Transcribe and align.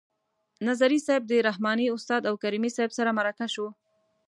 نظري 0.67 0.99
صیب 1.07 1.21
د 1.27 1.33
رحماني 1.47 1.85
استاد 1.95 2.21
او 2.29 2.35
کریمي 2.43 2.71
صیب 2.77 2.91
سره 2.97 3.15
مرکه 3.19 3.47
شو. 3.53 3.67